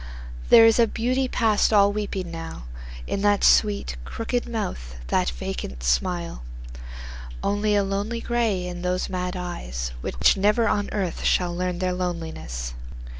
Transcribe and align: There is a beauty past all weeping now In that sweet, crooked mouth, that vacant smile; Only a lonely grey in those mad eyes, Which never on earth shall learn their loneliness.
There 0.49 0.65
is 0.65 0.79
a 0.79 0.87
beauty 0.87 1.27
past 1.27 1.71
all 1.71 1.93
weeping 1.93 2.31
now 2.31 2.63
In 3.05 3.21
that 3.21 3.43
sweet, 3.43 3.97
crooked 4.03 4.49
mouth, 4.49 4.95
that 5.09 5.29
vacant 5.29 5.83
smile; 5.83 6.41
Only 7.43 7.75
a 7.75 7.83
lonely 7.83 8.19
grey 8.19 8.65
in 8.65 8.81
those 8.81 9.09
mad 9.09 9.35
eyes, 9.35 9.91
Which 10.01 10.35
never 10.35 10.67
on 10.67 10.89
earth 10.91 11.23
shall 11.23 11.55
learn 11.55 11.77
their 11.77 11.93
loneliness. 11.93 12.73